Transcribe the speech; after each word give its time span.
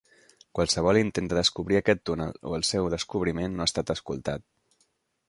Qualsevol 0.59 0.99
intent 1.01 1.27
de 1.31 1.35
descobrir 1.39 1.77
aquest 1.79 2.01
túnel 2.11 2.33
o 2.53 2.55
el 2.61 2.65
seu 2.71 2.89
descobriment 2.95 3.59
no 3.59 3.67
ha 3.67 3.69
estat 3.73 3.93
escoltat. 3.97 4.47